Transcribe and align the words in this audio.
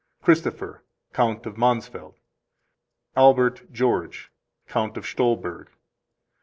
Christopher, 0.23 0.83
Count 1.13 1.45
of 1.45 1.59
Mansfeld. 1.59 2.15
Albert 3.15 3.71
George, 3.71 4.31
Count 4.67 4.97
of 4.97 5.05
Stolberg. 5.05 5.69